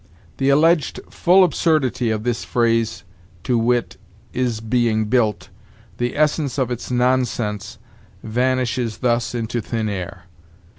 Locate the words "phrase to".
2.43-3.55